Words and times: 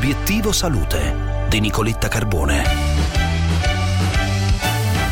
Obiettivo 0.00 0.50
Salute 0.50 1.14
di 1.50 1.60
Nicoletta 1.60 2.08
Carbone. 2.08 2.62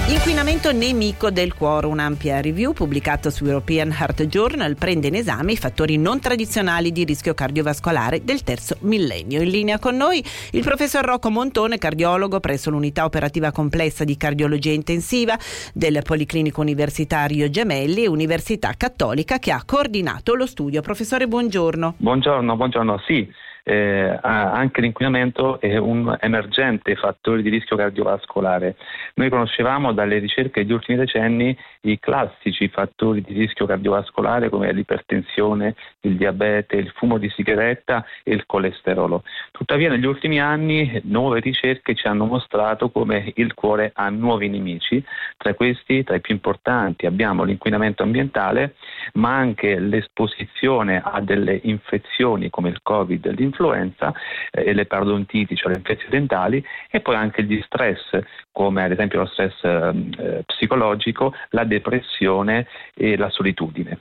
Inquinamento 0.09 0.73
nemico 0.73 1.31
del 1.31 1.53
cuore, 1.53 1.89
un'ampia 1.89 2.41
review 2.41 2.73
pubblicata 2.73 3.29
su 3.29 3.45
European 3.45 3.91
Heart 3.91 4.25
Journal 4.29 4.77
prende 4.77 5.09
in 5.09 5.17
esame 5.17 5.53
i 5.53 5.57
fattori 5.59 5.99
non 5.99 6.21
tradizionali 6.21 6.91
di 6.91 7.05
rischio 7.05 7.35
cardiovascolare 7.35 8.25
del 8.25 8.43
terzo 8.43 8.79
millennio. 8.81 9.43
In 9.43 9.51
linea 9.51 9.79
con 9.79 9.95
noi 9.95 10.25
il 10.53 10.63
professor 10.63 11.05
Rocco 11.05 11.29
Montone, 11.29 11.77
cardiologo 11.77 12.41
presso 12.41 12.71
l'unità 12.71 13.05
operativa 13.05 13.53
complessa 13.53 14.05
di 14.05 14.17
cardiologia 14.17 14.73
intensiva 14.73 15.37
del 15.75 16.01
Policlinico 16.03 16.63
Universitario 16.63 17.51
Gemelli 17.51 18.05
e 18.05 18.09
Università 18.09 18.73
Cattolica 18.75 19.39
che 19.39 19.53
ha 19.53 19.63
coordinato 19.67 20.35
lo 20.35 20.47
studio. 20.47 20.81
Professore, 20.81 21.29
buongiorno. 21.29 21.97
Buongiorno, 21.99 22.57
buongiorno. 22.57 23.03
Sì, 23.07 23.31
eh, 23.69 24.19
anche 24.23 24.81
l'inquinamento 24.81 25.61
è 25.61 25.77
un 25.77 26.17
emergente 26.21 26.97
fattore 26.97 27.43
di 27.43 27.51
rischio 27.51 27.77
cardiovascolare. 27.77 28.77
Noi 29.17 29.29
conoscevamo 29.29 29.93
dalle 29.93 30.19
ricerche 30.19 30.63
degli 30.63 30.73
ultimi 30.73 30.97
decenni 30.97 31.55
i 31.83 31.99
classici 31.99 32.69
fattori 32.69 33.21
di 33.21 33.35
rischio 33.35 33.67
cardiovascolare 33.67 34.49
come 34.49 34.73
l'ipertensione, 34.73 35.75
il 36.01 36.17
diabete, 36.17 36.77
il 36.77 36.91
fumo 36.97 37.19
di 37.19 37.29
sigaretta 37.29 38.07
e 38.23 38.33
il 38.33 38.47
colesterolo. 38.47 39.23
Tuttavia 39.51 39.91
negli 39.91 40.07
ultimi 40.07 40.41
anni 40.41 41.03
nuove 41.05 41.41
ricerche 41.41 41.95
ci 41.95 42.07
hanno 42.07 42.25
mostrato 42.25 42.89
come 42.89 43.33
il 43.37 43.53
cuore 43.53 43.91
ha 43.95 44.09
nuovi 44.09 44.49
nemici, 44.49 45.05
tra 45.37 45.53
questi, 45.53 46.05
tra 46.05 46.17
i 46.17 46.23
più 46.23 46.33
importanti, 46.33 47.05
abbiamo 47.05 47.45
l'inquinamento 47.45 48.03
ambientale, 48.03 48.77
ma 49.15 49.37
anche 49.37 49.79
l'esposizione 49.79 51.01
a 51.05 51.21
delle 51.21 51.61
infezioni 51.65 52.51
come 52.51 52.69
il 52.69 52.81
Covid 52.83 53.27
e 53.27 53.33
l'influenza 53.33 54.13
eh, 54.51 54.65
e 54.65 54.73
le 54.73 54.87
parodontiti, 54.87 55.57
cioè 55.57 55.73
le 55.73 55.79
infezioni 55.79 56.11
dentali, 56.11 56.65
e 56.91 57.01
poi 57.01 57.15
anche 57.17 57.43
gli 57.45 57.61
stress, 57.63 58.19
come 58.53 58.85
ad 58.85 58.93
esempio 58.93 59.21
lo 59.21 59.27
stress 59.27 59.63
ehm, 59.63 60.11
eh, 60.19 60.43
psicologico, 60.45 61.35
la 61.51 61.65
depressione 61.65 62.67
e 62.95 63.17
la 63.17 63.31
solitudine. 63.31 64.01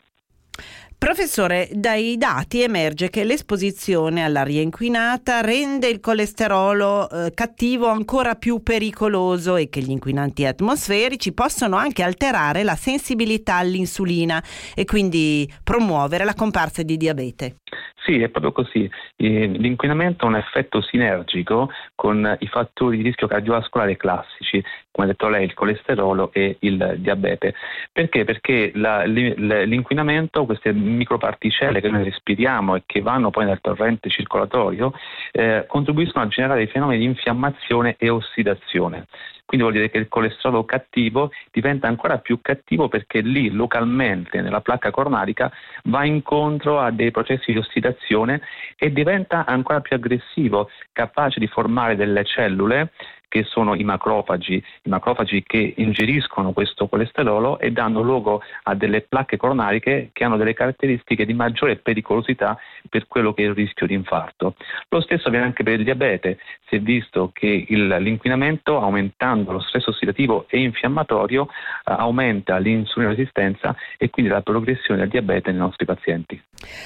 Professore, 0.99 1.69
dai 1.73 2.17
dati 2.17 2.63
emerge 2.63 3.11
che 3.11 3.23
l'esposizione 3.23 4.23
all'aria 4.23 4.61
inquinata 4.61 5.41
rende 5.41 5.87
il 5.87 5.99
colesterolo 5.99 7.07
eh, 7.07 7.33
cattivo 7.35 7.87
ancora 7.87 8.33
più 8.33 8.63
pericoloso 8.63 9.57
e 9.57 9.69
che 9.69 9.81
gli 9.81 9.91
inquinanti 9.91 10.43
atmosferici 10.43 11.35
possono 11.35 11.75
anche 11.75 12.01
alterare 12.01 12.63
la 12.63 12.73
sensibilità 12.73 13.57
all'insulina 13.57 14.41
e 14.73 14.85
quindi 14.85 15.47
promuovere 15.63 16.25
la 16.25 16.33
comparsa 16.33 16.81
di 16.81 16.97
diabete. 16.97 17.57
Sì, 18.03 18.21
è 18.21 18.29
proprio 18.29 18.53
così. 18.53 18.89
L'inquinamento 19.17 20.25
ha 20.25 20.29
un 20.29 20.37
effetto 20.37 20.81
sinergico 20.81 21.69
con 21.93 22.37
i 22.39 22.47
fattori 22.47 22.95
di 22.95 23.03
rischio 23.03 23.27
cardiovascolare 23.27 23.97
classici, 23.97 24.63
come 24.91 25.07
ha 25.07 25.09
detto 25.11 25.27
lei, 25.27 25.43
il 25.43 25.53
colesterolo 25.53 26.31
e 26.31 26.55
il 26.61 26.95
diabete. 26.99 27.53
Perché? 27.91 28.23
Perché 28.23 28.71
la, 28.75 29.03
l'inquinamento, 29.03 30.45
queste 30.45 30.71
microparticelle 30.87 31.81
che 31.81 31.89
noi 31.89 32.03
respiriamo 32.03 32.75
e 32.75 32.83
che 32.85 33.01
vanno 33.01 33.29
poi 33.29 33.45
nel 33.45 33.61
torrente 33.61 34.09
circolatorio, 34.09 34.93
eh, 35.31 35.65
contribuiscono 35.67 36.25
a 36.25 36.27
generare 36.27 36.67
fenomeni 36.67 36.99
di 36.99 37.05
infiammazione 37.05 37.95
e 37.97 38.09
ossidazione. 38.09 39.07
Quindi 39.47 39.65
vuol 39.65 39.77
dire 39.77 39.89
che 39.89 39.97
il 39.97 40.09
colesterolo 40.09 40.65
cattivo 40.65 41.31
diventa 41.53 41.87
ancora 41.87 42.17
più 42.17 42.41
cattivo 42.41 42.89
perché 42.89 43.21
lì 43.21 43.49
localmente 43.49 44.41
nella 44.41 44.59
placca 44.59 44.91
coronaria 44.91 45.49
va 45.83 46.03
incontro 46.03 46.81
a 46.81 46.91
dei 46.91 47.11
processi 47.11 47.53
di 47.53 47.57
ossidazione 47.57 48.41
e 48.77 48.91
diventa 48.91 49.45
ancora 49.45 49.79
più 49.79 49.95
aggressivo, 49.95 50.69
capace 50.91 51.39
di 51.39 51.47
formare 51.47 51.95
delle 51.95 52.25
cellule 52.25 52.91
che 53.27 53.43
sono 53.43 53.75
i 53.75 53.83
macrofagi, 53.83 54.55
i 54.55 54.89
macrofagi 54.89 55.43
che 55.43 55.73
ingeriscono 55.77 56.53
questo 56.53 56.87
colesterolo 56.87 57.59
e 57.59 57.71
danno 57.71 58.01
luogo 58.01 58.41
a 58.63 58.75
delle 58.75 59.01
placche 59.01 59.37
coronariche 59.37 60.09
che 60.13 60.23
hanno 60.23 60.37
delle 60.37 60.53
caratteristiche 60.53 61.25
di 61.25 61.33
maggiore 61.33 61.75
pericolosità 61.75 62.57
per 62.89 63.07
quello 63.07 63.33
che 63.33 63.43
è 63.43 63.47
il 63.47 63.53
rischio 63.53 63.85
di 63.85 63.93
infarto. 63.93 64.55
Lo 64.89 65.01
stesso 65.01 65.27
avviene 65.27 65.45
anche 65.45 65.63
per 65.63 65.79
il 65.79 65.83
diabete, 65.83 66.39
si 66.69 66.75
è 66.75 66.79
visto 66.79 67.31
che 67.33 67.65
il, 67.67 67.87
l'inquinamento 67.87 68.79
aumentando 68.79 69.51
lo 69.51 69.59
stress 69.59 69.87
ossidativo 69.87 70.45
e 70.49 70.59
infiammatorio 70.59 71.47
eh, 71.47 71.93
aumenta 71.97 72.57
l'insulina 72.57 73.11
resistenza 73.11 73.75
e 73.97 74.09
quindi 74.09 74.31
la 74.31 74.41
progressione 74.41 75.01
del 75.01 75.09
diabete 75.09 75.51
nei 75.51 75.59
nostri 75.59 75.85
pazienti. 75.85 76.41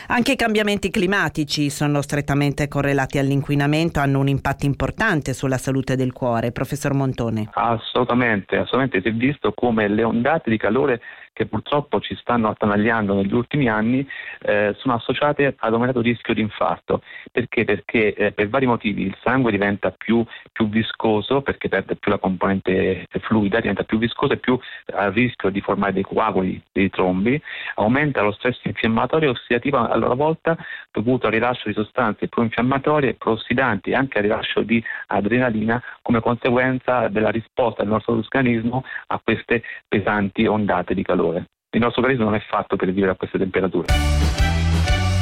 Anche 0.07 0.33
i 0.33 0.35
cambiamenti 0.35 0.89
climatici 0.89 1.69
sono 1.69 2.01
strettamente 2.01 2.67
correlati 2.67 3.17
all'inquinamento, 3.17 3.99
hanno 3.99 4.19
un 4.19 4.27
impatto 4.27 4.65
importante 4.65 5.33
sulla 5.33 5.57
salute 5.57 5.95
del 5.95 6.11
cuore 6.11 6.30
cuore, 6.31 6.51
professor 6.53 6.93
Montone? 6.93 7.49
Assolutamente, 7.51 8.55
assolutamente. 8.55 9.01
Si 9.01 9.09
è 9.09 9.11
visto 9.11 9.51
come 9.53 9.89
le 9.89 10.03
ondate 10.03 10.49
di 10.49 10.57
calore 10.57 11.01
che 11.33 11.45
purtroppo 11.45 11.99
ci 11.99 12.15
stanno 12.15 12.49
attanagliando 12.49 13.13
negli 13.13 13.33
ultimi 13.33 13.69
anni 13.69 14.07
eh, 14.41 14.75
sono 14.77 14.95
associate 14.95 15.55
ad 15.57 15.73
aumentato 15.73 16.01
rischio 16.01 16.33
di 16.33 16.41
infarto. 16.41 17.01
Perché? 17.31 17.63
Perché 17.63 18.13
eh, 18.13 18.31
per 18.31 18.49
vari 18.49 18.65
motivi 18.65 19.03
il 19.03 19.17
sangue 19.23 19.51
diventa 19.51 19.91
più, 19.91 20.23
più, 20.51 20.67
viscoso 20.69 21.41
perché 21.41 21.69
perde 21.69 21.95
più 21.95 22.11
la 22.11 22.17
componente 22.17 23.07
fluida, 23.21 23.59
diventa 23.59 23.83
più 23.83 23.97
viscoso 23.97 24.33
e 24.33 24.37
più 24.37 24.59
a 24.93 25.09
rischio 25.09 25.49
di 25.49 25.61
formare 25.61 25.93
dei 25.93 26.03
coaguli, 26.03 26.61
dei 26.71 26.89
trombi, 26.89 27.41
aumenta 27.75 28.21
lo 28.21 28.31
stress 28.31 28.59
infiammatorio 28.63 29.29
e 29.29 29.31
ossidativo 29.31 29.77
a 29.77 29.95
loro 29.95 30.15
volta 30.15 30.57
dovuto 30.91 31.27
al 31.27 31.33
rilascio 31.33 31.67
di 31.69 31.73
sostanze 31.73 32.27
pro-infiammatorie, 32.27 33.13
pro-ossidanti 33.13 33.91
e 33.91 33.95
anche 33.95 34.17
al 34.17 34.23
rilascio 34.23 34.61
di 34.61 34.83
adrenalina 35.07 35.81
come 36.01 36.19
conseguenza 36.19 37.07
della 37.07 37.29
risposta 37.29 37.83
del 37.83 37.91
nostro 37.91 38.13
organismo 38.13 38.83
a 39.07 39.19
queste 39.23 39.63
pesanti 39.87 40.45
ondate 40.45 40.93
di 40.93 41.03
calore 41.03 41.20
calore. 41.21 41.45
Il 41.73 41.79
nostro 41.79 42.01
organismo 42.01 42.25
non 42.25 42.35
è 42.35 42.43
fatto 42.49 42.75
per 42.75 42.91
vivere 42.91 43.11
a 43.11 43.15
queste 43.15 43.37
temperature. 43.37 43.87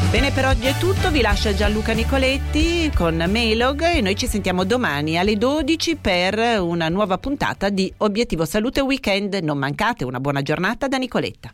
Bene, 0.09 0.31
per 0.31 0.45
oggi 0.45 0.65
è 0.65 0.73
tutto. 0.79 1.11
Vi 1.11 1.21
lascia 1.21 1.53
Gianluca 1.53 1.93
Nicoletti 1.93 2.89
con 2.95 3.15
Mailog 3.15 3.83
e 3.83 4.01
noi 4.01 4.15
ci 4.15 4.25
sentiamo 4.25 4.63
domani 4.63 5.19
alle 5.19 5.37
12 5.37 5.97
per 5.97 6.59
una 6.59 6.89
nuova 6.89 7.19
puntata 7.19 7.69
di 7.69 7.93
Obiettivo 7.97 8.45
Salute 8.45 8.81
Weekend. 8.81 9.35
Non 9.35 9.59
mancate, 9.59 10.05
una 10.05 10.19
buona 10.19 10.41
giornata 10.41 10.87
da 10.87 10.97
Nicoletta. 10.97 11.53